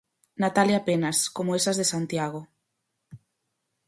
[0.43, 2.41] Natalia Penas, como esas de Santiago.